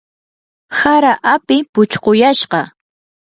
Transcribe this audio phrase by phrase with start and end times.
[0.79, 2.59] hara api puchquyashqa.